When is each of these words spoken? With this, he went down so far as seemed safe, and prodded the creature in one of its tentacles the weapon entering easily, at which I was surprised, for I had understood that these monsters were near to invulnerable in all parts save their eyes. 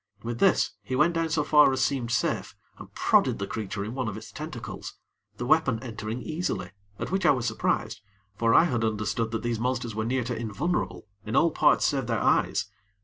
With 0.23 0.39
this, 0.39 0.71
he 0.81 0.95
went 0.95 1.13
down 1.13 1.29
so 1.29 1.43
far 1.43 1.71
as 1.71 1.79
seemed 1.83 2.09
safe, 2.09 2.55
and 2.79 2.91
prodded 2.95 3.37
the 3.37 3.45
creature 3.45 3.85
in 3.85 3.93
one 3.93 4.07
of 4.07 4.17
its 4.17 4.31
tentacles 4.31 4.95
the 5.37 5.45
weapon 5.45 5.77
entering 5.83 6.23
easily, 6.23 6.71
at 6.97 7.11
which 7.11 7.23
I 7.23 7.29
was 7.29 7.45
surprised, 7.45 8.01
for 8.35 8.51
I 8.55 8.63
had 8.63 8.83
understood 8.83 9.29
that 9.29 9.43
these 9.43 9.59
monsters 9.59 9.93
were 9.93 10.03
near 10.03 10.23
to 10.23 10.35
invulnerable 10.35 11.05
in 11.23 11.35
all 11.35 11.51
parts 11.51 11.85
save 11.85 12.07
their 12.07 12.17
eyes. 12.19 12.65